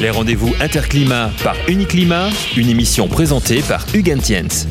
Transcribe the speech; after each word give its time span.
Les 0.00 0.10
rendez-vous 0.10 0.54
Interclimat 0.60 1.32
par 1.42 1.56
Uniclimat, 1.68 2.28
une 2.56 2.68
émission 2.68 3.08
présentée 3.08 3.62
par 3.68 3.84
Hugues 3.92 4.16
Tiens. 4.22 4.68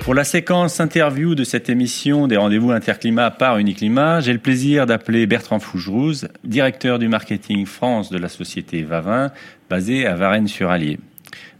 Pour 0.00 0.14
la 0.14 0.24
séquence 0.24 0.80
interview 0.80 1.36
de 1.36 1.44
cette 1.44 1.68
émission 1.68 2.26
des 2.26 2.36
rendez-vous 2.36 2.72
Interclimat 2.72 3.30
par 3.30 3.58
Uniclimat, 3.58 4.18
j'ai 4.18 4.32
le 4.32 4.40
plaisir 4.40 4.84
d'appeler 4.86 5.28
Bertrand 5.28 5.60
Fougerouz, 5.60 6.26
directeur 6.42 6.98
du 6.98 7.06
marketing 7.06 7.66
France 7.66 8.10
de 8.10 8.18
la 8.18 8.28
société 8.28 8.82
Vavin, 8.82 9.30
basée 9.68 10.08
à 10.08 10.16
Varennes-sur-Allier. 10.16 10.98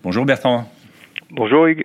Bonjour 0.02 0.24
Bertrand. 0.24 0.68
Bonjour 1.30 1.66
Hugues. 1.66 1.84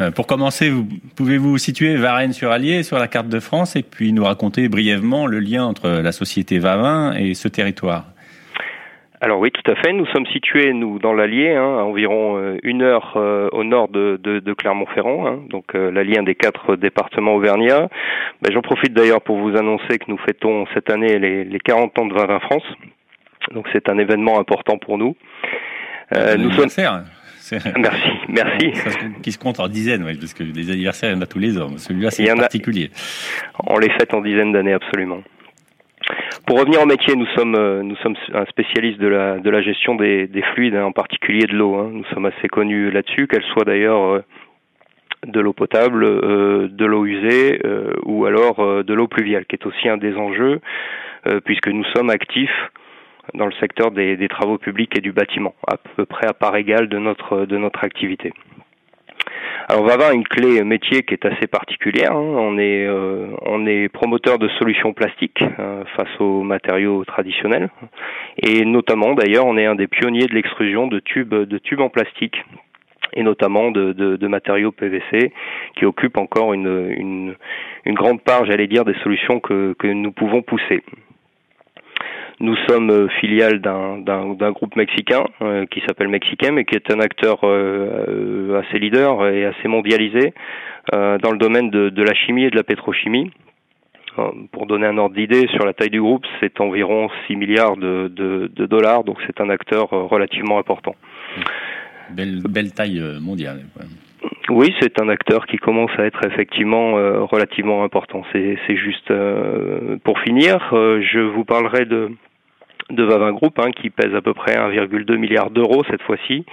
Euh, 0.00 0.10
pour 0.10 0.26
commencer, 0.26 0.70
pouvez-vous 1.16 1.56
situer 1.56 1.96
Varennes-sur-Allier 1.96 2.82
sur 2.82 2.98
la 2.98 3.08
carte 3.08 3.30
de 3.30 3.40
France 3.40 3.74
et 3.76 3.82
puis 3.82 4.12
nous 4.12 4.24
raconter 4.24 4.68
brièvement 4.68 5.26
le 5.26 5.40
lien 5.40 5.64
entre 5.64 5.88
la 5.88 6.12
société 6.12 6.58
Vavin 6.58 7.14
et 7.14 7.32
ce 7.32 7.48
territoire? 7.48 8.04
Alors 9.20 9.38
oui, 9.38 9.50
tout 9.50 9.70
à 9.70 9.74
fait. 9.74 9.92
Nous 9.92 10.06
sommes 10.06 10.26
situés, 10.26 10.72
nous, 10.72 10.98
dans 10.98 11.12
l'Allier, 11.12 11.54
hein, 11.54 11.78
à 11.78 11.82
environ 11.82 12.38
euh, 12.38 12.56
une 12.62 12.82
heure 12.82 13.14
euh, 13.16 13.48
au 13.52 13.64
nord 13.64 13.88
de, 13.88 14.18
Clermont-Ferrand, 14.56 15.26
hein, 15.26 15.40
donc 15.48 15.74
l'Allier, 15.74 16.18
un 16.18 16.22
des 16.22 16.34
quatre 16.34 16.76
départements 16.76 17.34
auvergnats. 17.34 17.88
Ben, 18.42 18.52
j'en 18.52 18.62
profite 18.62 18.94
d'ailleurs 18.94 19.20
pour 19.20 19.36
vous 19.38 19.56
annoncer 19.56 19.98
que 19.98 20.06
nous 20.08 20.18
fêtons 20.18 20.66
cette 20.74 20.90
année 20.90 21.18
les, 21.18 21.44
les 21.44 21.58
40 21.58 21.98
ans 21.98 22.06
de 22.06 22.14
Vavin 22.14 22.40
France. 22.40 22.64
Donc 23.52 23.68
c'est 23.72 23.88
un 23.88 23.98
événement 23.98 24.38
important 24.38 24.78
pour 24.78 24.98
nous. 24.98 25.16
nous 26.12 26.50
sommes 26.52 26.70
Merci, 27.78 28.10
merci. 28.28 28.72
qui 29.22 29.32
se 29.32 29.38
compte 29.38 29.60
en 29.60 29.68
dizaines, 29.68 30.04
parce 30.04 30.34
que 30.34 30.44
les 30.44 30.70
anniversaires, 30.70 31.10
il 31.10 31.14
y 31.14 31.18
en 31.18 31.22
a 31.22 31.26
tous 31.26 31.38
les 31.38 31.58
ans. 31.60 31.70
Celui-là, 31.76 32.10
c'est 32.10 32.24
particulier. 32.34 32.90
On 33.66 33.78
les 33.78 33.90
fête 33.90 34.14
en 34.14 34.20
dizaines 34.20 34.52
d'années, 34.52 34.74
absolument. 34.74 35.22
Pour 36.46 36.58
revenir 36.58 36.82
au 36.82 36.86
métier, 36.86 37.14
nous 37.14 37.26
sommes 37.36 37.54
euh, 37.54 37.82
nous 37.82 37.96
sommes 37.96 38.16
un 38.34 38.44
spécialiste 38.46 38.98
de 38.98 39.08
la 39.08 39.38
de 39.38 39.50
la 39.50 39.62
gestion 39.62 39.94
des, 39.94 40.26
des 40.26 40.42
fluides, 40.42 40.74
hein, 40.74 40.84
en 40.84 40.92
particulier 40.92 41.46
de 41.46 41.54
l'eau. 41.54 41.76
Hein. 41.76 41.90
Nous 41.92 42.04
sommes 42.06 42.26
assez 42.26 42.48
connus 42.48 42.90
là-dessus, 42.90 43.26
qu'elle 43.26 43.44
soit 43.52 43.64
d'ailleurs 43.64 44.02
euh, 44.02 44.24
de 45.26 45.40
l'eau 45.40 45.52
potable, 45.52 46.04
euh, 46.04 46.68
de 46.68 46.84
l'eau 46.84 47.04
usée 47.04 47.60
ou 48.04 48.24
alors 48.24 48.84
de 48.84 48.94
l'eau 48.94 49.06
pluviale, 49.06 49.44
qui 49.46 49.56
est 49.56 49.66
aussi 49.66 49.88
un 49.88 49.98
des 49.98 50.14
enjeux, 50.16 50.60
puisque 51.44 51.68
nous 51.68 51.84
sommes 51.94 52.10
actifs 52.10 52.70
dans 53.34 53.46
le 53.46 53.52
secteur 53.60 53.90
des, 53.90 54.16
des, 54.16 54.28
travaux 54.28 54.58
publics 54.58 54.96
et 54.96 55.00
du 55.00 55.12
bâtiment, 55.12 55.54
à 55.68 55.76
peu 55.76 56.06
près 56.06 56.26
à 56.26 56.32
part 56.32 56.56
égale 56.56 56.88
de 56.88 56.98
notre, 56.98 57.44
de 57.44 57.56
notre 57.58 57.84
activité. 57.84 58.32
Alors 59.70 59.84
Vava 59.84 60.08
a 60.08 60.12
une 60.14 60.26
clé 60.26 60.64
métier 60.64 61.04
qui 61.04 61.14
est 61.14 61.24
assez 61.24 61.46
particulière. 61.46 62.10
Hein. 62.10 62.16
On 62.18 62.58
est 62.58 62.84
euh, 62.88 63.28
on 63.42 63.68
est 63.68 63.88
promoteur 63.88 64.40
de 64.40 64.48
solutions 64.58 64.92
plastiques 64.92 65.44
euh, 65.60 65.84
face 65.96 66.08
aux 66.18 66.42
matériaux 66.42 67.04
traditionnels 67.04 67.70
et 68.42 68.64
notamment 68.64 69.14
d'ailleurs 69.14 69.46
on 69.46 69.56
est 69.56 69.66
un 69.66 69.76
des 69.76 69.86
pionniers 69.86 70.26
de 70.26 70.34
l'extrusion 70.34 70.88
de 70.88 70.98
tubes 70.98 71.32
de 71.32 71.58
tubes 71.58 71.78
en 71.78 71.88
plastique 71.88 72.42
et 73.12 73.22
notamment 73.22 73.70
de, 73.70 73.92
de, 73.92 74.16
de, 74.16 74.26
matériaux 74.26 74.72
PVC 74.72 75.32
qui 75.76 75.84
occupent 75.84 76.18
encore 76.18 76.52
une, 76.52 76.92
une, 76.96 77.36
une 77.84 77.94
grande 77.94 78.22
part, 78.22 78.46
j'allais 78.46 78.66
dire, 78.66 78.84
des 78.84 78.94
solutions 79.04 79.38
que, 79.38 79.74
que 79.78 79.86
nous 79.86 80.12
pouvons 80.12 80.42
pousser. 80.42 80.82
Nous 82.40 82.56
sommes 82.66 82.90
euh, 82.90 83.08
filiale 83.20 83.60
d'un 83.60 84.50
groupe 84.52 84.74
mexicain 84.74 85.24
euh, 85.42 85.66
qui 85.66 85.82
s'appelle 85.86 86.08
Mexicain 86.08 86.56
et 86.56 86.64
qui 86.64 86.74
est 86.74 86.90
un 86.90 86.98
acteur 86.98 87.40
euh, 87.44 88.62
assez 88.62 88.78
leader 88.78 89.26
et 89.28 89.44
assez 89.44 89.68
mondialisé 89.68 90.32
dans 90.92 91.30
le 91.30 91.38
domaine 91.38 91.70
de, 91.70 91.88
de, 91.90 92.02
la 92.02 92.14
chimie 92.14 92.44
et 92.44 92.50
de 92.50 92.56
la 92.56 92.64
pétrochimie. 92.64 93.30
Pour 94.50 94.66
donner 94.66 94.86
un 94.86 94.98
ordre 94.98 95.14
d'idée 95.14 95.46
sur 95.48 95.64
la 95.64 95.72
taille 95.72 95.90
du 95.90 96.00
groupe, 96.00 96.24
c'est 96.40 96.60
environ 96.60 97.08
6 97.26 97.36
milliards 97.36 97.76
de, 97.76 98.08
de, 98.08 98.50
de 98.52 98.66
dollars, 98.66 99.04
donc 99.04 99.18
c'est 99.24 99.40
un 99.40 99.50
acteur 99.50 99.90
relativement 99.90 100.58
important. 100.58 100.96
Belle, 102.10 102.40
belle 102.48 102.72
taille 102.72 103.00
mondiale. 103.20 103.60
Oui, 104.48 104.74
c'est 104.80 105.00
un 105.00 105.08
acteur 105.08 105.46
qui 105.46 105.58
commence 105.58 105.92
à 105.96 106.06
être 106.06 106.26
effectivement 106.26 106.94
relativement 107.26 107.84
important. 107.84 108.24
C'est 108.32 108.76
juste. 108.76 109.12
pour 110.02 110.18
finir, 110.20 110.58
je 110.72 111.20
vous 111.20 111.44
parlerai 111.44 111.84
de 111.84 112.10
de 112.90 113.02
Vavin 113.04 113.32
Group, 113.32 113.58
hein, 113.58 113.70
qui 113.70 113.90
pèse 113.90 114.14
à 114.14 114.20
peu 114.20 114.34
près 114.34 114.56
1,2 114.56 115.16
milliard 115.16 115.50
d'euros 115.50 115.82
cette 115.90 116.02
fois-ci, 116.02 116.44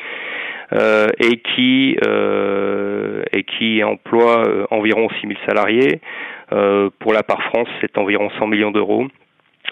euh, 0.73 1.07
et 1.19 1.37
qui 1.37 1.97
euh, 2.05 3.23
et 3.31 3.43
qui 3.43 3.83
emploie 3.83 4.47
euh, 4.47 4.65
environ 4.71 5.07
6 5.21 5.27
000 5.27 5.39
salariés. 5.47 6.01
pour 6.99 7.13
la 7.13 7.23
part 7.23 7.41
France, 7.43 7.69
c'est 7.81 7.97
environ 7.97 8.29
100 8.39 8.47
millions 8.47 8.71
d'euros. 8.71 9.07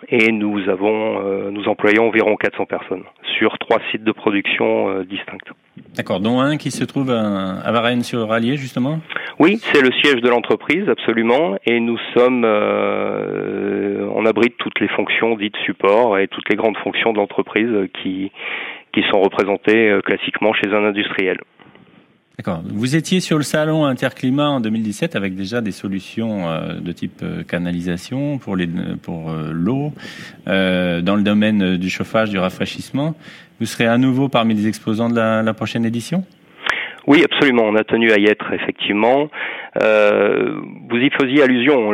Et 0.10 0.32
nous 0.32 0.70
avons, 0.70 1.52
nous 1.52 1.70
employons 1.70 2.10
environ 2.10 2.36
400 2.36 2.66
personnes 2.66 3.04
sur 3.38 3.58
trois 3.60 3.80
sites 3.92 4.04
de 4.04 4.12
production 4.12 5.00
distincts. 5.04 5.56
D'accord, 5.96 6.20
dont 6.20 6.40
un 6.40 6.58
qui 6.58 6.72
se 6.72 6.84
trouve 6.84 7.12
à 7.12 7.72
Varennes-sur-Allier, 7.72 8.58
justement? 8.58 9.00
Oui, 9.40 9.60
c'est 9.62 9.82
le 9.82 9.92
siège 10.02 10.22
de 10.22 10.30
l'entreprise, 10.30 10.88
absolument, 10.88 11.58
et 11.66 11.82
nous 11.82 11.98
sommes, 12.16 12.44
euh, 12.46 14.08
on 14.16 14.26
abrite 14.26 14.56
toutes 14.58 14.80
les 14.80 14.88
fonctions 14.88 15.36
dites 15.36 15.56
support 15.66 16.18
et 16.18 16.28
toutes 16.30 16.48
les 16.50 16.56
grandes 16.56 16.78
fonctions 16.78 17.12
de 17.12 17.18
l'entreprise 17.18 17.70
qui, 18.02 18.32
sont 19.12 19.22
représentées 19.22 19.90
euh, 19.90 20.00
classiquement 20.00 20.54
chez 20.54 20.74
un 20.74 20.86
industriel. 20.86 21.42
D'accord. 22.38 22.62
Vous 22.66 22.96
étiez 22.96 23.22
sur 23.22 23.38
le 23.38 23.44
salon 23.44 23.86
Interclimat 23.86 24.50
en 24.50 24.60
2017 24.60 25.16
avec 25.16 25.36
déjà 25.36 25.62
des 25.62 25.72
solutions 25.72 26.50
euh, 26.50 26.80
de 26.80 26.92
type 26.92 27.24
canalisation 27.48 28.38
pour 28.38 28.58
pour 29.02 29.32
l'eau 29.52 29.94
dans 30.46 31.16
le 31.16 31.24
domaine 31.24 31.78
du 31.78 31.90
chauffage, 31.90 32.30
du 32.30 32.38
rafraîchissement. 32.38 33.16
Vous 33.60 33.66
serez 33.66 33.88
à 33.88 33.98
nouveau 33.98 34.28
parmi 34.28 34.54
les 34.54 34.68
exposants 34.68 35.10
de 35.10 35.16
la, 35.16 35.54
prochaine 35.54 35.86
édition? 35.86 36.26
Oui, 37.08 37.24
absolument. 37.24 37.64
On 37.64 37.76
a 37.76 37.86
tenu 37.86 38.12
à 38.12 38.18
y 38.18 38.26
être, 38.26 38.52
effectivement. 38.52 39.30
Euh, 39.82 40.56
vous 40.90 40.98
y 40.98 41.10
faisiez 41.12 41.42
allusion. 41.42 41.92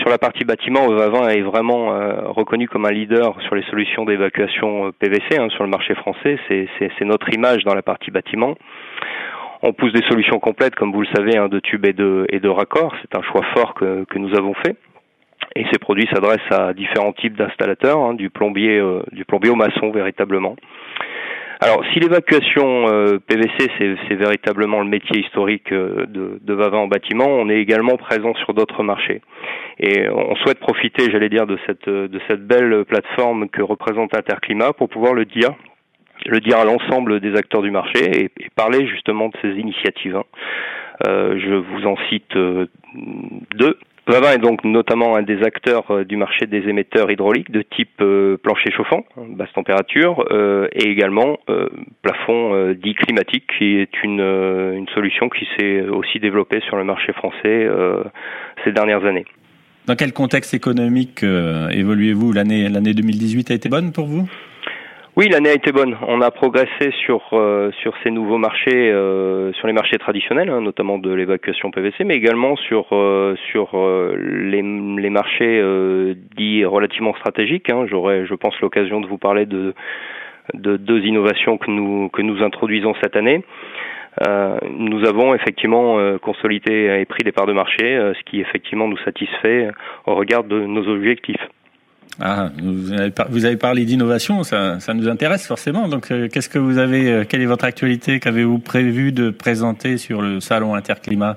sur 0.00 0.08
la 0.08 0.18
partie 0.18 0.44
bâtiment, 0.44 0.88
Vavin 0.88 1.28
est 1.28 1.42
vraiment 1.42 1.92
euh, 1.92 2.28
reconnu 2.28 2.66
comme 2.66 2.86
un 2.86 2.90
leader 2.90 3.40
sur 3.42 3.54
les 3.54 3.62
solutions 3.64 4.04
d'évacuation 4.04 4.86
euh, 4.86 4.90
PVC 4.98 5.38
hein, 5.38 5.48
sur 5.50 5.62
le 5.62 5.70
marché 5.70 5.94
français. 5.94 6.38
C'est 6.48 7.04
notre 7.04 7.32
image 7.32 7.62
dans 7.64 7.74
la 7.74 7.82
partie 7.82 8.10
bâtiment. 8.10 8.56
On 9.62 9.72
pousse 9.72 9.92
des 9.92 10.02
solutions 10.08 10.38
complètes, 10.38 10.74
comme 10.74 10.92
vous 10.92 11.02
le 11.02 11.08
savez, 11.14 11.36
hein, 11.36 11.48
de 11.48 11.60
tubes 11.60 11.86
et 11.86 11.92
de, 11.92 12.48
raccords. 12.48 12.94
C'est 13.02 13.16
un 13.18 13.22
choix 13.22 13.42
fort 13.54 13.74
que, 13.74 14.04
nous 14.16 14.34
avons 14.36 14.54
fait. 14.54 14.76
Et 15.54 15.64
ces 15.72 15.78
produits 15.78 16.08
s'adressent 16.12 16.50
à 16.50 16.74
différents 16.74 17.12
types 17.12 17.36
d'installateurs, 17.36 17.98
hein, 17.98 18.14
du 18.14 18.30
plombier, 18.30 18.82
du 19.12 19.24
plombier 19.24 19.50
au 19.50 19.54
maçon 19.54 19.90
véritablement. 19.90 20.56
Alors, 21.60 21.82
si 21.92 22.00
l'évacuation 22.00 22.86
euh, 22.88 23.18
PVC, 23.18 23.70
c'est 23.78 24.14
véritablement 24.14 24.80
le 24.80 24.88
métier 24.88 25.20
historique 25.24 25.72
euh, 25.72 26.04
de, 26.06 26.38
de 26.42 26.54
Vavin 26.54 26.78
en 26.78 26.86
bâtiment, 26.86 27.24
on 27.26 27.48
est 27.48 27.56
également 27.56 27.96
présent 27.96 28.34
sur 28.34 28.52
d'autres 28.52 28.82
marchés. 28.82 29.22
Et 29.80 30.06
on 30.10 30.36
souhaite 30.36 30.58
profiter, 30.58 31.10
j'allais 31.10 31.30
dire, 31.30 31.46
de 31.46 31.58
cette, 31.66 31.88
de 31.88 32.20
cette 32.28 32.46
belle 32.46 32.84
plateforme 32.84 33.48
que 33.48 33.62
représente 33.62 34.14
Interclimat 34.14 34.74
pour 34.74 34.90
pouvoir 34.90 35.14
le 35.14 35.24
dire 35.24 35.50
le 36.26 36.40
dire 36.40 36.58
à 36.58 36.64
l'ensemble 36.64 37.20
des 37.20 37.34
acteurs 37.36 37.62
du 37.62 37.70
marché 37.70 38.24
et, 38.24 38.30
parler 38.54 38.86
justement 38.86 39.28
de 39.28 39.34
ces 39.42 39.50
initiatives. 39.50 40.16
Hein. 40.16 40.24
Euh, 41.06 41.38
je 41.38 41.54
vous 41.54 41.86
en 41.86 41.96
cite 42.08 42.36
deux. 43.54 43.78
Vavin 44.08 44.32
est 44.32 44.38
donc 44.38 44.62
notamment 44.62 45.16
un 45.16 45.22
des 45.22 45.42
acteurs 45.42 45.90
euh, 45.90 46.04
du 46.04 46.16
marché 46.16 46.46
des 46.46 46.68
émetteurs 46.68 47.10
hydrauliques 47.10 47.50
de 47.50 47.62
type 47.62 48.00
euh, 48.00 48.36
plancher 48.36 48.70
chauffant, 48.70 49.04
hein, 49.16 49.22
basse 49.30 49.52
température, 49.52 50.24
euh, 50.30 50.68
et 50.72 50.88
également 50.88 51.38
plafond 52.02 52.72
dit 52.74 52.94
climatique, 52.94 53.44
qui 53.58 53.76
est 53.78 54.02
une, 54.04 54.86
solution 54.94 55.28
qui 55.28 55.46
s'est 55.56 55.80
aussi 55.80 56.20
développée 56.20 56.60
sur 56.60 56.76
le 56.76 56.84
marché 56.84 57.12
français 57.12 57.68
ces 58.64 58.72
dernières 58.72 59.04
années. 59.04 59.24
Dans 59.86 59.96
quel 59.96 60.12
contexte 60.12 60.54
économique 60.54 61.22
évoluez-vous? 61.22 62.32
L'année 62.32 62.94
2018 62.94 63.50
a 63.50 63.54
été 63.54 63.68
bonne 63.68 63.92
pour 63.92 64.06
vous? 64.06 64.28
Oui, 65.18 65.30
l'année 65.30 65.48
a 65.48 65.54
été 65.54 65.72
bonne. 65.72 65.96
On 66.06 66.20
a 66.20 66.30
progressé 66.30 66.90
sur 67.06 67.22
euh, 67.32 67.70
sur 67.80 67.94
ces 68.04 68.10
nouveaux 68.10 68.36
marchés, 68.36 68.92
euh, 68.92 69.50
sur 69.54 69.66
les 69.66 69.72
marchés 69.72 69.96
traditionnels, 69.96 70.50
hein, 70.50 70.60
notamment 70.60 70.98
de 70.98 71.10
l'évacuation 71.10 71.70
PVC, 71.70 72.04
mais 72.04 72.16
également 72.16 72.54
sur 72.56 72.88
euh, 72.92 73.34
sur 73.50 73.70
les, 74.18 74.60
les 74.60 75.10
marchés 75.10 75.62
dits 76.36 76.66
relativement 76.66 77.14
stratégiques. 77.14 77.70
Hein. 77.70 77.86
J'aurai, 77.88 78.26
je 78.26 78.34
pense, 78.34 78.60
l'occasion 78.60 79.00
de 79.00 79.06
vous 79.06 79.16
parler 79.16 79.46
de 79.46 79.72
de 80.52 80.76
deux 80.76 81.00
innovations 81.06 81.56
que 81.56 81.70
nous 81.70 82.10
que 82.10 82.20
nous 82.20 82.42
introduisons 82.42 82.92
cette 83.02 83.16
année. 83.16 83.42
nous 84.70 85.02
avons 85.06 85.34
effectivement 85.34 86.18
consolidé 86.18 86.98
et 87.00 87.06
pris 87.06 87.24
des 87.24 87.32
parts 87.32 87.46
de 87.46 87.54
marché, 87.54 87.84
ce 88.18 88.22
qui 88.30 88.40
effectivement 88.40 88.86
nous 88.86 88.98
satisfait 88.98 89.70
au 90.04 90.14
regard 90.14 90.44
de 90.44 90.60
nos 90.60 90.86
objectifs. 90.88 91.46
Ah, 92.20 92.50
vous 92.62 93.44
avez, 93.44 93.56
parlé 93.56 93.84
d'innovation, 93.84 94.42
ça, 94.42 94.78
nous 94.94 95.08
intéresse 95.08 95.46
forcément. 95.46 95.86
Donc, 95.86 96.10
euh, 96.10 96.28
qu'est-ce 96.28 96.48
que 96.48 96.58
vous 96.58 96.78
avez, 96.78 97.10
euh, 97.10 97.24
quelle 97.28 97.42
est 97.42 97.46
votre 97.46 97.64
actualité? 97.64 98.20
Qu'avez-vous 98.20 98.58
prévu 98.58 99.12
de 99.12 99.30
présenter 99.30 99.98
sur 99.98 100.22
le 100.22 100.40
salon 100.40 100.74
Interclimat? 100.74 101.36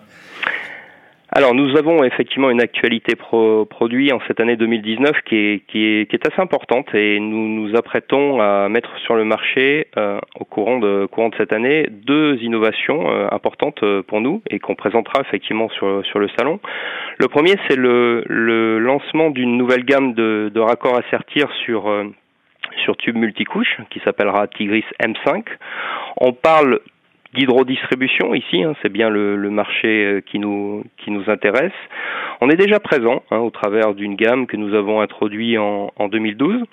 Alors 1.32 1.54
nous 1.54 1.78
avons 1.78 2.04
effectivement 2.04 2.50
une 2.50 2.62
actualité 2.62 3.16
pro 3.16 3.66
produit 3.66 4.12
en 4.12 4.20
cette 4.28 4.40
année 4.40 4.56
2019 4.56 5.12
qui 5.26 5.36
est, 5.36 5.64
qui, 5.68 5.86
est, 5.86 6.10
qui 6.10 6.16
est 6.16 6.28
assez 6.28 6.42
importante 6.42 6.94
et 6.96 7.20
nous 7.20 7.48
nous 7.48 7.76
apprêtons 7.76 8.42
à 8.42 8.68
mettre 8.68 8.98
sur 9.06 9.16
le 9.16 9.26
marché 9.26 9.88
euh, 9.98 10.20
au 10.40 10.46
courant 10.46 10.80
de, 10.80 11.06
courant 11.06 11.30
de 11.30 11.36
cette 11.36 11.54
année 11.54 11.88
deux 11.92 12.38
innovations 12.42 13.12
euh, 13.12 13.28
importantes 13.32 13.84
euh, 13.84 14.02
pour 14.02 14.22
nous 14.22 14.42
et 14.50 14.58
qu'on 14.58 14.74
présentera 14.74 15.22
effectivement 15.22 15.70
sur, 15.70 16.04
sur 16.06 16.18
le 16.18 16.30
salon. 16.38 16.60
Le 17.20 17.28
premier 17.28 17.56
c'est 17.68 17.78
le, 17.78 18.24
le 18.28 18.80
lancement 18.80 19.30
d'une 19.30 19.56
nouvelle 19.56 19.84
gamme 19.84 20.16
de, 20.16 20.52
de 20.52 20.60
raccords 20.60 20.98
à 20.98 21.04
sertir 21.12 21.48
sur 21.64 21.94
sur 22.84 22.98
tube 22.98 23.16
multicouche 23.16 23.78
qui 23.90 24.00
s'appellera 24.00 24.48
Tigris 24.48 24.86
M5. 25.04 25.44
On 26.18 26.34
parle 26.34 26.80
d'hydrodistribution 27.34 28.34
ici, 28.34 28.64
hein, 28.64 28.74
c'est 28.82 28.92
bien 28.92 29.10
le, 29.10 29.38
marché 29.50 30.06
euh, 30.06 30.22
qui 30.22 30.40
nous, 30.40 30.84
qui 30.98 31.12
nous 31.12 31.30
intéresse. 31.30 31.74
On 32.42 32.50
est 32.50 32.56
déjà 32.56 32.80
présent 32.80 33.24
hein, 33.32 33.38
au 33.38 33.50
travers 33.50 33.94
d'une 33.94 34.16
gamme 34.16 34.48
que 34.48 34.58
nous 34.58 34.74
avons 34.74 35.02
introduite 35.02 35.58
en, 35.58 35.92
en 35.96 36.08
2012, 36.08 36.64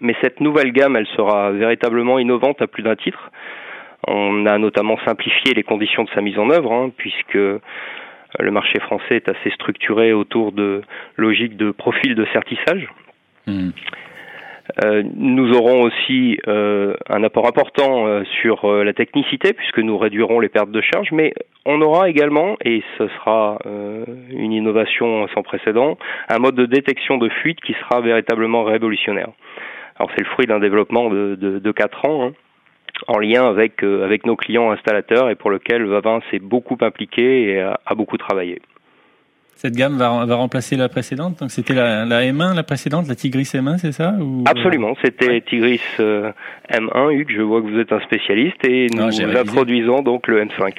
mais 0.00 0.14
cette 0.22 0.40
nouvelle 0.40 0.72
gamme, 0.72 0.96
elle 0.96 1.06
sera 1.08 1.52
véritablement 1.52 2.18
innovante 2.18 2.62
à 2.62 2.66
plus 2.66 2.82
d'un 2.82 2.96
titre. 2.96 3.30
On 4.06 4.46
a 4.46 4.58
notamment 4.58 4.98
simplifié 5.04 5.54
les 5.54 5.62
conditions 5.62 6.04
de 6.04 6.10
sa 6.10 6.22
mise 6.22 6.38
en 6.38 6.50
œuvre, 6.50 6.72
hein, 6.72 6.90
puisque 6.96 7.34
le 7.34 8.50
marché 8.50 8.80
français 8.80 9.16
est 9.16 9.28
assez 9.28 9.50
structuré 9.50 10.12
autour 10.12 10.52
de 10.52 10.82
logiques 11.16 11.56
de 11.56 11.70
profil 11.70 12.14
de 12.14 12.26
certissage. 12.32 12.88
Mmh. 13.46 13.70
Euh, 14.84 15.02
nous 15.16 15.52
aurons 15.52 15.82
aussi 15.82 16.38
euh, 16.48 16.94
un 17.08 17.22
apport 17.24 17.46
important 17.46 18.06
euh, 18.06 18.22
sur 18.40 18.66
la 18.72 18.92
technicité 18.92 19.52
puisque 19.52 19.78
nous 19.78 19.98
réduirons 19.98 20.40
les 20.40 20.48
pertes 20.48 20.70
de 20.70 20.80
charge, 20.80 21.12
mais 21.12 21.34
on 21.66 21.80
aura 21.80 22.08
également, 22.08 22.56
et 22.64 22.82
ce 22.98 23.08
sera 23.08 23.58
une 23.64 24.52
innovation 24.52 25.28
sans 25.28 25.42
précédent, 25.42 25.96
un 26.28 26.38
mode 26.38 26.56
de 26.56 26.66
détection 26.66 27.18
de 27.18 27.28
fuite 27.28 27.60
qui 27.60 27.74
sera 27.74 28.00
véritablement 28.00 28.64
révolutionnaire. 28.64 29.28
Alors 29.96 30.10
c'est 30.16 30.24
le 30.24 30.30
fruit 30.30 30.46
d'un 30.46 30.58
développement 30.58 31.08
de, 31.08 31.36
de, 31.36 31.58
de 31.58 31.72
4 31.72 32.08
ans. 32.08 32.26
Hein, 32.26 32.32
en 33.08 33.18
lien 33.18 33.48
avec, 33.48 33.82
avec 33.82 34.26
nos 34.26 34.36
clients 34.36 34.70
installateurs 34.70 35.28
et 35.30 35.34
pour 35.34 35.50
lequel 35.50 35.84
Vavin 35.86 36.20
s'est 36.30 36.38
beaucoup 36.38 36.76
impliqué 36.82 37.48
et 37.48 37.60
a 37.60 37.94
beaucoup 37.96 38.16
travaillé. 38.16 38.60
Cette 39.54 39.74
gamme 39.74 39.96
va, 39.96 40.24
va 40.24 40.34
remplacer 40.34 40.76
la 40.76 40.88
précédente. 40.88 41.38
Donc 41.40 41.50
c'était 41.50 41.74
la, 41.74 42.04
la, 42.04 42.22
M1, 42.22 42.54
la 42.54 42.62
précédente, 42.62 43.06
la 43.08 43.14
Tigris 43.14 43.44
M1, 43.44 43.78
c'est 43.78 43.92
ça 43.92 44.14
ou... 44.20 44.44
Absolument, 44.46 44.94
c'était 45.04 45.40
Tigris 45.40 45.80
euh, 46.00 46.32
M1. 46.70 47.12
Hugues, 47.12 47.32
je 47.36 47.42
vois 47.42 47.62
que 47.62 47.68
vous 47.68 47.78
êtes 47.78 47.92
un 47.92 48.00
spécialiste 48.00 48.64
et 48.64 48.88
nous 48.92 49.22
introduisons 49.36 50.02
donc 50.02 50.26
le 50.26 50.44
M5. 50.44 50.74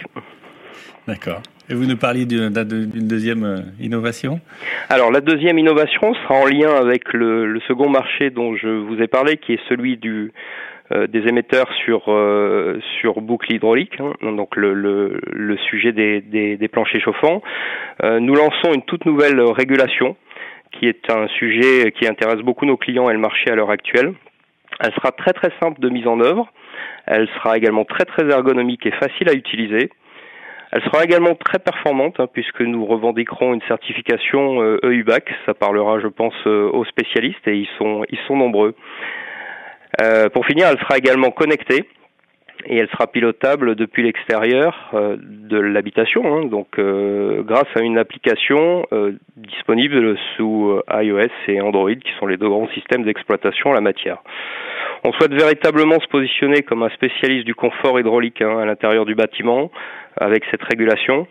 D'accord. 1.08 1.42
Et 1.70 1.76
vous 1.76 1.86
nous 1.86 1.96
parliez 1.96 2.26
d'une 2.26 2.50
deuxième 2.50 3.44
euh, 3.46 3.58
innovation? 3.80 4.42
Alors 4.90 5.12
la 5.12 5.22
deuxième 5.22 5.58
innovation 5.58 6.14
sera 6.16 6.36
en 6.36 6.46
lien 6.46 6.76
avec 6.76 7.14
le, 7.14 7.46
le, 7.46 7.60
second 7.62 7.90
marché 7.90 8.32
dont 8.32 8.56
je 8.58 8.68
vous 8.68 9.02
ai 9.02 9.08
parlé, 9.08 9.38
qui 9.38 9.54
est 9.54 9.62
celui 9.70 9.96
du 9.96 10.34
des 11.08 11.28
émetteurs 11.28 11.72
sur 11.86 12.04
euh, 12.10 12.80
boucle 13.18 13.54
hydraulique, 13.54 14.00
hein, 14.00 14.14
donc 14.22 14.56
le, 14.56 15.58
sujet 15.70 15.92
des, 15.92 16.68
planchers 16.72 17.02
chauffants. 17.02 17.42
Euh, 18.04 18.20
nous 18.20 18.36
lançons 18.36 18.74
une 18.74 18.84
toute 18.84 19.06
nouvelle 19.06 19.40
régulation 19.40 20.16
qui 20.72 20.88
est 20.88 21.12
un 21.12 21.28
sujet 21.28 21.92
qui 21.92 22.08
intéresse 22.08 22.42
beaucoup 22.42 22.66
nos 22.66 22.78
clients 22.78 23.10
et 23.10 23.14
le 23.14 23.20
marché 23.20 23.50
à 23.52 23.56
l'heure 23.56 23.70
actuelle. 23.70 24.14
Elle 24.80 24.92
sera 24.94 25.12
très 25.12 25.34
très 25.34 25.52
simple 25.62 25.80
de 25.80 25.90
mise 25.90 26.08
en 26.08 26.20
œuvre. 26.20 26.52
Elle 27.06 27.28
sera 27.36 27.58
également 27.58 27.86
très 27.86 28.06
très 28.06 28.28
ergonomique 28.28 28.86
et 28.86 28.92
facile 28.92 29.30
à 29.30 29.34
utiliser. 29.34 29.90
Elle 30.72 30.82
sera 30.84 31.04
également 31.04 31.36
très 31.36 31.60
performante 31.60 32.20
hein, 32.20 32.28
puisque 32.32 32.62
nous 32.62 32.84
revendiquerons 32.86 33.54
une 33.54 33.62
certification 33.68 34.64
euh, 34.64 34.80
EUBAC. 34.84 35.30
Ça 35.46 35.54
parlera, 35.54 36.00
je 36.00 36.08
pense, 36.08 36.34
aux 36.48 36.86
spécialistes 36.86 37.48
et 37.48 37.58
ils 37.58 37.70
sont 38.28 38.36
nombreux. 38.36 38.76
Euh, 40.02 40.30
pour 40.30 40.46
finir, 40.46 40.68
elle 40.68 40.80
sera 40.80 40.98
également 40.98 41.32
connectée 41.32 41.86
et 42.66 42.78
elle 42.78 42.90
sera 42.90 43.08
pilotable 43.08 43.76
depuis 43.76 44.04
l'extérieur 44.04 44.90
euh, 44.94 45.18
de 45.20 45.58
l'habitation, 45.58 46.24
hein, 46.26 46.46
donc 46.46 46.80
euh, 46.80 47.44
grâce 47.44 47.68
à 47.76 47.82
une 47.82 47.98
application 47.98 48.86
disponible 49.36 50.18
sous 50.36 50.80
iOS 50.92 51.28
et 51.48 51.62
Android, 51.62 51.94
qui 51.94 52.12
sont 52.20 52.28
les 52.28 52.38
deux 52.38 52.50
grands 52.50 52.70
systèmes 52.70 53.04
d'exploitation 53.04 53.72
en 53.72 53.74
la 53.74 53.82
matière. 53.82 54.20
On 55.06 55.12
souhaite 55.12 55.34
véritablement 55.34 56.00
se 56.00 56.08
positionner 56.08 56.62
comme 56.62 56.82
un 56.82 56.90
spécialiste 56.90 57.46
du 57.46 57.54
confort 57.54 58.00
hydraulique 58.00 58.42
hein, 58.42 58.58
à 58.60 58.66
l'intérieur 58.66 59.06
du 59.06 59.16
bâtiment 59.16 59.70
avec 60.18 60.46
cette 60.50 60.64
régulation 60.64 61.28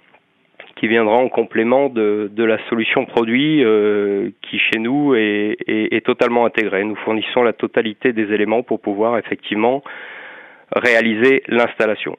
qui 0.83 0.89
viendra 0.89 1.15
en 1.15 1.29
complément 1.29 1.89
de, 1.91 2.29
de 2.35 2.43
la 2.43 2.59
solution 2.69 3.07
produit 3.07 3.63
euh, 3.63 4.31
qui 4.43 4.59
chez 4.59 4.81
nous 4.81 5.15
est, 5.15 5.57
est, 5.69 6.05
totalement 6.05 6.45
intégrée. 6.45 6.83
Nous 6.83 6.97
fournissons 6.97 7.45
la 7.45 7.53
totalité 7.53 8.13
des 8.13 8.33
éléments 8.35 8.65
pour 8.65 8.81
pouvoir 8.81 9.17
effectivement 9.17 9.85
réaliser 10.75 11.45
l'installation. 11.47 12.17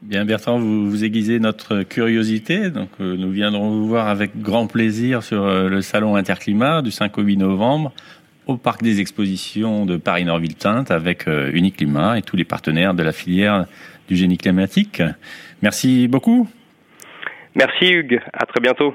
Bien 0.00 0.24
Bertrand, 0.24 0.58
vous, 0.58 1.04
aiguisez 1.04 1.38
notre 1.38 1.82
curiosité, 1.82 2.70
donc 2.70 2.88
euh, 3.02 3.14
nous 3.18 3.30
viendrons 3.30 3.68
vous 3.68 3.86
voir 3.86 4.08
avec 4.08 4.40
grand 4.40 4.66
plaisir 4.66 5.22
sur 5.22 5.44
euh, 5.44 5.68
le 5.68 5.82
salon 5.82 6.16
Interclimat 6.16 6.80
du 6.80 6.90
5 6.90 7.18
au 7.18 7.22
8 7.22 7.36
novembre 7.36 7.92
au 8.46 8.56
parc 8.56 8.82
des 8.82 9.02
expositions 9.02 9.84
de 9.84 9.98
Paris-Nord-Ville-Tinte 9.98 10.90
avec 10.90 11.26
Uniclimat 11.26 12.18
et 12.18 12.22
tous 12.22 12.36
les 12.36 12.44
partenaires 12.44 12.94
de 12.94 13.02
la 13.02 13.12
filière 13.12 13.66
du 14.08 14.16
génie 14.16 14.38
climatique. 14.38 15.02
Merci 15.62 16.08
beaucoup. 16.08 16.48
Merci 17.54 17.86
Hugues, 17.86 18.20
à 18.32 18.46
très 18.46 18.60
bientôt. 18.60 18.94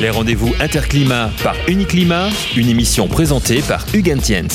Les 0.00 0.10
rendez-vous 0.10 0.54
Interclimat 0.60 1.30
par 1.42 1.56
Uniclimat, 1.68 2.28
une 2.56 2.68
émission 2.68 3.08
présentée 3.08 3.60
par 3.66 3.84
Hugues 3.94 4.14
Entiens. 4.16 4.46